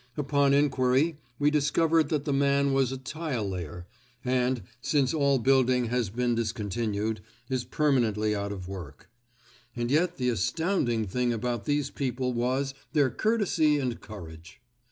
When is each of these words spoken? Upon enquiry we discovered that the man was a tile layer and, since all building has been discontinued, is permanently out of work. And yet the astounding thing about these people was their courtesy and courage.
Upon 0.17 0.51
enquiry 0.51 1.19
we 1.37 1.51
discovered 1.51 2.09
that 2.09 2.25
the 2.25 2.33
man 2.33 2.73
was 2.73 2.91
a 2.91 2.97
tile 2.97 3.47
layer 3.47 3.85
and, 4.25 4.63
since 4.81 5.13
all 5.13 5.37
building 5.37 5.89
has 5.89 6.09
been 6.09 6.33
discontinued, 6.33 7.21
is 7.49 7.65
permanently 7.65 8.33
out 8.35 8.51
of 8.51 8.67
work. 8.67 9.11
And 9.75 9.91
yet 9.91 10.17
the 10.17 10.29
astounding 10.29 11.05
thing 11.05 11.31
about 11.31 11.65
these 11.65 11.91
people 11.91 12.33
was 12.33 12.73
their 12.93 13.11
courtesy 13.11 13.77
and 13.77 14.01
courage. 14.01 14.59